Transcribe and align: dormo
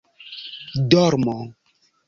dormo 0.89 1.37